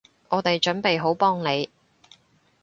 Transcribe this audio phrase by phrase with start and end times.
[0.29, 1.69] 我哋準備好幫你